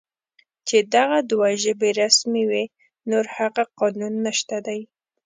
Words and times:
چې 0.67 0.77
دغه 0.95 1.17
دوه 1.31 1.49
ژبې 1.63 1.89
رسمي 2.01 2.43
وې، 2.49 2.63
نور 3.09 3.25
هغه 3.37 3.63
قانون 3.79 4.13
نشته 4.25 4.57
دی 4.67 4.79